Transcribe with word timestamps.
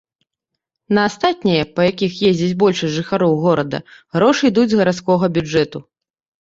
На 0.97 1.01
астатнія, 1.09 1.67
па 1.75 1.81
якіх 1.91 2.17
ездзіць 2.31 2.57
большасць 2.65 2.97
жыхароў 2.97 3.39
горада, 3.45 3.85
грошы 4.19 4.43
ідуць 4.53 4.67
з 4.75 4.83
гарадскога 4.83 5.35
бюджэту. 5.41 5.87